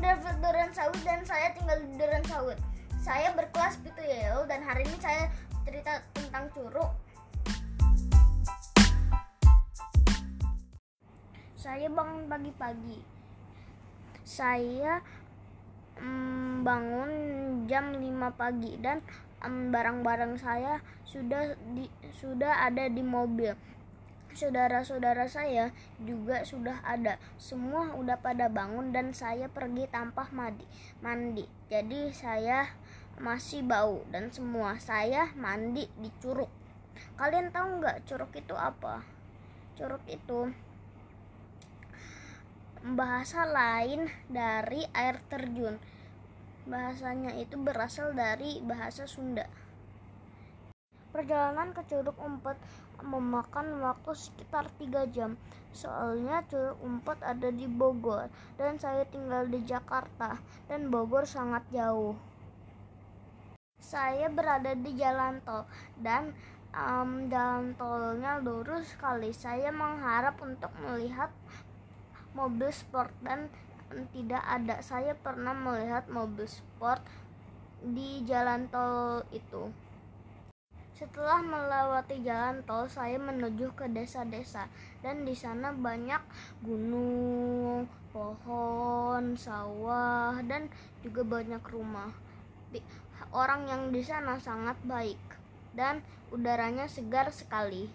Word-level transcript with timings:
David 0.00 0.40
Duren 0.40 0.72
Sawit 0.72 1.00
dan 1.04 1.20
saya 1.28 1.52
tinggal 1.52 1.76
di 1.76 1.92
Duren 2.00 2.24
Sawit. 2.24 2.56
Saya 3.04 3.36
berkelas 3.36 3.76
Pitu 3.84 4.00
Yel 4.00 4.48
dan 4.48 4.64
hari 4.64 4.88
ini 4.88 4.96
saya 4.96 5.28
cerita 5.68 6.00
tentang 6.16 6.48
curug. 6.56 6.88
Saya 11.52 11.92
bangun 11.92 12.32
pagi-pagi. 12.32 13.04
Saya 14.24 15.04
mm, 16.00 16.64
bangun 16.64 17.10
jam 17.68 17.92
5 17.92 18.40
pagi 18.40 18.80
dan 18.80 19.04
mm, 19.44 19.68
barang-barang 19.68 20.40
saya 20.40 20.80
sudah 21.04 21.52
di, 21.76 21.92
sudah 22.16 22.64
ada 22.64 22.88
di 22.88 23.04
mobil 23.04 23.52
saudara-saudara 24.34 25.26
saya 25.26 25.74
juga 26.00 26.42
sudah 26.46 26.82
ada. 26.82 27.16
Semua 27.36 27.94
udah 27.94 28.18
pada 28.18 28.46
bangun 28.50 28.94
dan 28.94 29.12
saya 29.14 29.50
pergi 29.50 29.86
tanpa 29.90 30.28
mandi. 30.30 30.64
Mandi. 31.02 31.44
Jadi 31.70 32.10
saya 32.14 32.70
masih 33.20 33.60
bau 33.66 34.00
dan 34.08 34.32
semua 34.32 34.80
saya 34.80 35.28
mandi 35.36 35.84
di 36.00 36.08
curug. 36.24 36.48
Kalian 37.20 37.52
tahu 37.52 37.84
nggak 37.84 38.08
curug 38.08 38.32
itu 38.32 38.54
apa? 38.56 39.04
Curug 39.76 40.00
itu 40.08 40.48
bahasa 42.80 43.44
lain 43.44 44.08
dari 44.32 44.88
air 44.96 45.20
terjun. 45.28 45.76
Bahasanya 46.64 47.36
itu 47.36 47.60
berasal 47.60 48.16
dari 48.16 48.64
bahasa 48.64 49.04
Sunda. 49.04 49.44
Perjalanan 51.10 51.74
ke 51.74 51.82
Curug 51.90 52.14
Umpet 52.22 52.54
memakan 53.02 53.82
waktu 53.82 54.14
sekitar 54.14 54.70
3 54.78 55.10
jam. 55.10 55.34
Soalnya 55.74 56.46
Curug 56.46 56.78
Umpet 56.86 57.18
ada 57.26 57.50
di 57.50 57.66
Bogor 57.66 58.30
dan 58.54 58.78
saya 58.78 59.02
tinggal 59.10 59.50
di 59.50 59.58
Jakarta 59.66 60.38
dan 60.70 60.86
Bogor 60.86 61.26
sangat 61.26 61.66
jauh. 61.74 62.14
Saya 63.82 64.30
berada 64.30 64.70
di 64.78 64.94
jalan 64.94 65.42
tol 65.42 65.66
dan 65.98 66.30
um, 66.70 67.26
jalan 67.26 67.74
tolnya 67.74 68.38
lurus 68.38 68.94
sekali. 68.94 69.34
Saya 69.34 69.74
mengharap 69.74 70.38
untuk 70.38 70.70
melihat 70.78 71.34
mobil 72.38 72.70
sport 72.70 73.10
dan 73.26 73.50
tidak 74.14 74.46
ada. 74.46 74.78
Saya 74.78 75.18
pernah 75.18 75.58
melihat 75.58 76.06
mobil 76.06 76.46
sport 76.46 77.02
di 77.82 78.22
jalan 78.22 78.70
tol 78.70 79.26
itu. 79.34 79.89
Setelah 81.00 81.40
melewati 81.40 82.20
jalan 82.20 82.60
tol, 82.68 82.84
saya 82.84 83.16
menuju 83.16 83.72
ke 83.72 83.88
desa-desa 83.88 84.68
dan 85.00 85.24
di 85.24 85.32
sana 85.32 85.72
banyak 85.72 86.20
gunung, 86.60 87.88
pohon, 88.12 89.32
sawah 89.32 90.36
dan 90.44 90.68
juga 91.00 91.24
banyak 91.24 91.64
rumah. 91.72 92.12
Orang 93.32 93.64
yang 93.64 93.88
di 93.88 94.04
sana 94.04 94.36
sangat 94.36 94.76
baik 94.84 95.16
dan 95.72 96.04
udaranya 96.36 96.84
segar 96.84 97.32
sekali. 97.32 97.88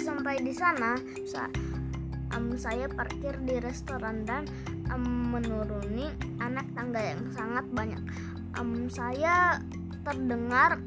Sampai 0.00 0.40
di 0.40 0.56
sana, 0.56 0.96
um, 2.42 2.58
saya 2.58 2.90
parkir 2.90 3.38
di 3.46 3.62
restoran 3.62 4.26
dan 4.26 4.50
um, 4.90 5.30
menuruni 5.30 6.10
anak 6.42 6.66
tangga 6.74 6.98
yang 6.98 7.22
sangat 7.30 7.62
banyak. 7.70 8.02
Um, 8.58 8.90
saya 8.90 9.62
terdengar 10.02 10.82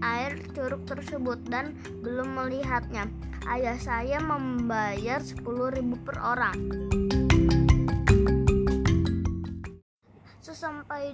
air 0.00 0.40
curug 0.56 0.88
tersebut 0.88 1.36
dan 1.52 1.76
belum 2.00 2.40
melihatnya. 2.40 3.12
Ayah 3.44 3.76
saya 3.76 4.16
membayar 4.24 5.20
10.000 5.20 5.44
per 6.00 6.16
orang. 6.24 6.56
Sesampai 10.40 11.12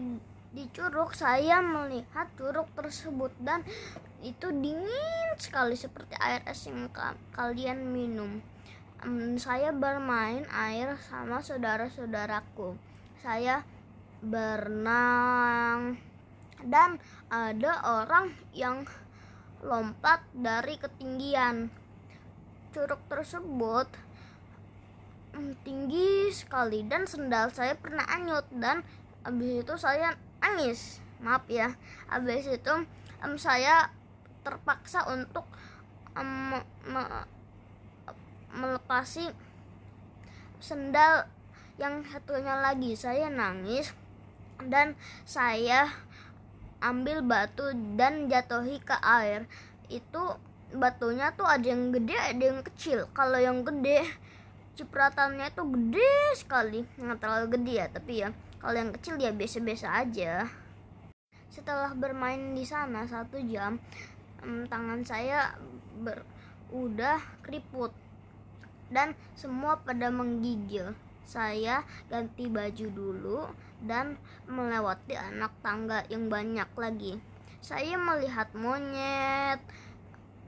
di 0.55 0.71
curug 0.71 1.11
saya 1.19 1.59
melihat 1.59 2.31
curug 2.39 2.71
tersebut 2.79 3.35
dan 3.43 3.67
itu 4.23 4.55
dingin 4.55 5.35
sekali 5.39 5.75
seperti 5.75 6.15
air 6.23 6.43
es 6.47 6.67
yang 6.71 6.87
kalian 7.35 7.91
minum 7.91 8.39
um, 9.05 9.37
saya 9.41 9.73
bermain 9.73 10.45
air 10.53 10.97
sama 11.09 11.41
saudara-saudaraku. 11.41 12.77
Saya 13.21 13.65
berenang 14.21 15.97
dan 16.61 17.01
ada 17.33 17.81
orang 18.05 18.37
yang 18.53 18.85
lompat 19.65 20.25
dari 20.37 20.77
ketinggian. 20.77 21.73
Curug 22.71 23.01
tersebut 23.09 23.89
tinggi 25.65 26.29
sekali 26.35 26.85
dan 26.85 27.07
sendal 27.07 27.55
saya 27.55 27.79
pernah 27.79 28.03
anyut 28.11 28.45
dan 28.51 28.83
habis 29.25 29.65
itu 29.65 29.75
saya 29.81 30.17
nangis. 30.41 31.01
Maaf 31.21 31.45
ya. 31.49 31.77
Habis 32.09 32.49
itu 32.49 32.75
um, 33.25 33.35
saya 33.37 33.93
terpaksa 34.41 35.05
untuk 35.13 35.45
um, 36.17 36.57
melepasi 38.55 39.31
sendal 40.61 41.27
yang 41.81 42.05
satunya 42.07 42.61
lagi. 42.61 42.93
Saya 42.95 43.33
nangis 43.33 43.95
dan 44.61 44.95
saya 45.25 45.89
ambil 46.85 47.25
batu 47.25 47.73
dan 47.97 48.29
jatuhi 48.29 48.81
ke 48.81 48.97
air. 49.01 49.49
Itu 49.89 50.37
batunya 50.71 51.35
tuh 51.35 51.49
ada 51.49 51.67
yang 51.67 51.91
gede 51.91 52.17
ada 52.17 52.45
yang 52.45 52.61
kecil. 52.63 53.09
Kalau 53.17 53.41
yang 53.41 53.65
gede 53.65 54.07
cipratannya 54.77 55.51
itu 55.51 55.63
gede 55.65 56.15
sekali. 56.37 56.81
Nggak 57.01 57.19
terlalu 57.19 57.47
gede 57.59 57.73
ya 57.75 57.87
tapi 57.89 58.13
ya 58.23 58.29
kalau 58.61 58.77
yang 58.77 58.93
kecil 58.93 59.17
ya 59.17 59.33
biasa-biasa 59.33 59.89
aja. 60.05 60.45
Setelah 61.51 61.97
bermain 61.97 62.53
di 62.55 62.63
sana 62.63 63.09
satu 63.09 63.41
jam 63.49 63.81
tangan 64.41 65.05
saya 65.05 65.53
ber, 66.01 66.25
udah 66.73 67.21
keriput 67.45 67.93
dan 68.91 69.15
semua 69.39 69.79
pada 69.81 70.11
menggigil. 70.11 70.93
Saya 71.25 71.87
ganti 72.11 72.51
baju 72.51 72.87
dulu 72.91 73.39
dan 73.87 74.19
melewati 74.51 75.15
anak 75.15 75.55
tangga 75.63 76.03
yang 76.11 76.27
banyak 76.27 76.67
lagi. 76.75 77.23
Saya 77.63 77.95
melihat 77.95 78.51
monyet, 78.57 79.63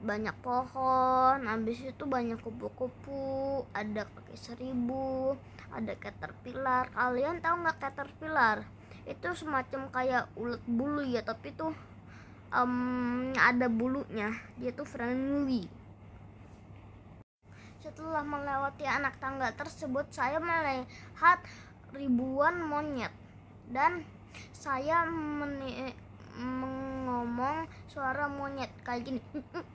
banyak 0.03 0.35
pohon, 0.43 1.47
habis 1.47 1.79
itu 1.79 2.03
banyak 2.03 2.35
kupu-kupu, 2.43 3.63
ada 3.71 4.03
kaki 4.03 4.35
seribu, 4.35 5.39
ada 5.71 5.95
caterpillar. 5.95 6.91
Kalian 6.91 7.39
tahu 7.39 7.63
nggak 7.63 7.79
caterpillar? 7.79 8.67
Itu 9.07 9.31
semacam 9.31 9.87
kayak 9.87 10.27
ulat 10.35 10.63
bulu 10.67 11.01
ya, 11.07 11.23
tapi 11.23 11.55
tuh 11.55 11.71
um, 12.51 13.31
ada 13.39 13.71
bulunya. 13.71 14.35
Dia 14.59 14.75
tuh 14.75 14.83
friendly. 14.83 15.82
Setelah 17.83 18.23
melewati 18.23 18.87
anak 18.87 19.19
tangga 19.19 19.51
tersebut, 19.51 20.07
saya 20.07 20.39
melihat 20.39 21.43
ribuan 21.91 22.63
monyet 22.63 23.11
dan 23.67 24.07
saya 24.55 25.03
mengomong 26.39 27.67
suara 27.91 28.31
monyet 28.31 28.71
kayak 28.87 29.03
gini. 29.03 29.19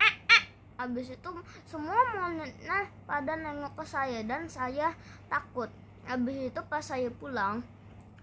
Habis 0.81 1.21
itu 1.21 1.31
semua 1.69 2.01
monyetnya 2.17 2.89
pada 3.05 3.37
nengok 3.37 3.77
ke 3.77 3.85
saya 3.85 4.25
dan 4.25 4.49
saya 4.49 4.97
takut. 5.29 5.69
Habis 6.09 6.49
itu 6.49 6.61
pas 6.65 6.81
saya 6.81 7.13
pulang, 7.13 7.61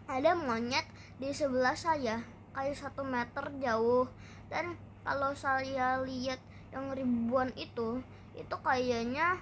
ada 0.10 0.34
monyet 0.34 0.90
di 1.22 1.30
sebelah 1.30 1.78
saya 1.78 2.26
kayak 2.58 2.74
satu 2.74 3.06
meter 3.06 3.54
jauh 3.62 4.10
dan 4.50 4.74
kalau 5.06 5.38
saya 5.38 6.02
lihat 6.02 6.42
yang 6.74 6.90
ribuan 6.90 7.54
itu 7.54 8.02
itu 8.34 8.56
kayaknya 8.66 9.38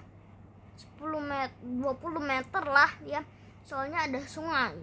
10 0.74 1.00
meter 1.22 1.54
20 1.62 2.18
meter 2.18 2.64
lah 2.66 2.90
ya 3.06 3.22
soalnya 3.64 4.04
ada 4.04 4.20
sungai. 4.26 4.76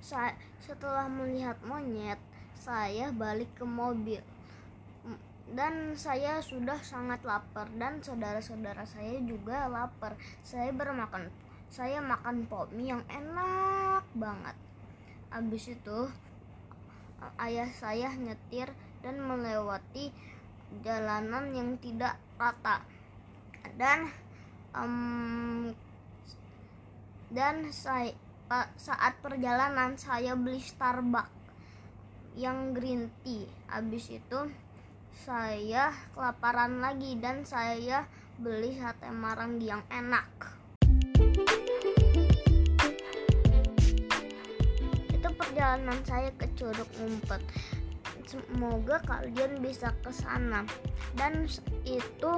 Saya 0.00 0.32
setelah 0.64 1.04
melihat 1.10 1.60
monyet 1.66 2.16
saya 2.56 3.12
balik 3.12 3.52
ke 3.58 3.64
mobil. 3.68 4.24
Dan 5.48 5.96
saya 5.96 6.44
sudah 6.44 6.76
sangat 6.84 7.24
lapar 7.24 7.72
dan 7.80 8.04
saudara-saudara 8.04 8.84
saya 8.84 9.16
juga 9.24 9.64
lapar. 9.68 10.16
Saya 10.44 10.72
bermakan 10.76 11.32
saya 11.68 12.00
makan 12.00 12.48
pop 12.48 12.72
mie 12.72 12.96
yang 12.96 13.04
enak 13.08 14.04
banget. 14.16 14.56
Habis 15.28 15.76
itu 15.76 16.08
ayah 17.36 17.68
saya 17.76 18.12
nyetir 18.16 18.72
dan 19.04 19.20
melewati 19.20 20.12
jalanan 20.84 21.52
yang 21.52 21.76
tidak 21.80 22.16
rata 22.36 22.84
dan 23.76 24.08
um, 24.72 25.74
dan 27.28 27.68
saya 27.68 28.16
saat 28.80 29.20
perjalanan 29.20 30.00
saya 30.00 30.32
beli 30.32 30.62
Starbucks 30.64 31.36
yang 32.38 32.72
green 32.72 33.12
tea. 33.20 33.44
Habis 33.68 34.08
itu 34.16 34.40
saya 35.12 35.92
kelaparan 36.16 36.80
lagi 36.80 37.18
dan 37.20 37.44
saya 37.44 38.08
beli 38.38 38.78
sate 38.78 39.10
marang 39.12 39.60
yang 39.60 39.84
enak. 39.92 40.24
Itu 45.12 45.28
perjalanan 45.34 45.98
saya 46.06 46.30
ke 46.38 46.46
Curug 46.56 46.88
Ngumpet 46.96 47.42
semoga 48.28 49.00
kalian 49.08 49.64
bisa 49.64 49.96
ke 50.04 50.12
sana. 50.12 50.68
Dan 51.16 51.48
itu 51.88 52.32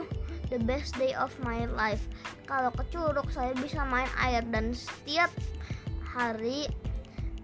the 0.48 0.58
best 0.62 0.94
day 0.94 1.10
of 1.18 1.34
my 1.42 1.66
life. 1.66 2.06
Kalau 2.46 2.70
ke 2.70 2.86
Curug 2.94 3.26
saya 3.34 3.50
bisa 3.58 3.82
main 3.82 4.08
air. 4.22 4.46
Dan 4.46 4.70
setiap 4.70 5.34
hari 6.14 6.70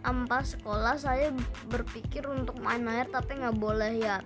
empat 0.07 0.55
sekolah 0.55 0.95
saya 0.95 1.35
berpikir 1.67 2.23
untuk 2.31 2.63
main 2.63 2.87
air 2.87 3.11
tapi 3.11 3.43
nggak 3.43 3.59
boleh 3.59 3.99
ya. 3.99 4.23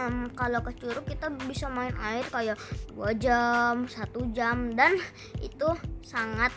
Um, 0.00 0.32
kalau 0.32 0.64
ke 0.64 0.72
curug 0.80 1.04
kita 1.04 1.28
bisa 1.44 1.68
main 1.68 1.92
air 2.00 2.24
kayak 2.32 2.56
dua 2.96 3.12
jam 3.12 3.84
satu 3.84 4.24
jam. 4.32 4.72
Dan 4.72 4.96
itu 5.44 5.68
sangat 6.00 6.48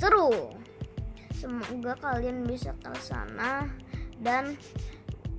seru. 0.00 0.56
Semoga 1.36 2.00
kalian 2.00 2.48
bisa 2.48 2.72
ke 2.80 2.88
sana 2.96 3.68
dan 4.24 4.56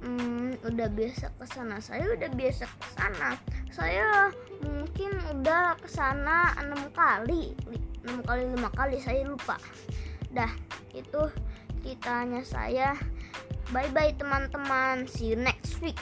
um, 0.05 0.53
udah 0.61 0.87
biasa 0.93 1.33
ke 1.33 1.45
sana 1.49 1.81
saya 1.81 2.05
udah 2.13 2.29
biasa 2.31 2.69
ke 2.69 2.87
sana 2.93 3.29
saya 3.73 4.29
mungkin 4.61 5.11
udah 5.33 5.75
ke 5.81 5.89
sana 5.89 6.53
enam 6.61 6.87
kali 6.93 7.57
enam 8.05 8.21
kali 8.23 8.45
lima 8.53 8.69
kali 8.77 9.01
saya 9.01 9.25
lupa 9.25 9.57
dah 10.31 10.53
itu 10.93 11.27
ceritanya 11.81 12.45
saya 12.45 12.93
Bye 13.73 13.89
bye 13.89 14.13
teman-teman. 14.13 15.09
See 15.09 15.33
you 15.33 15.41
next 15.41 15.81
week. 15.81 15.97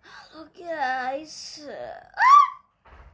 Halo 0.00 0.48
guys. 0.56 1.60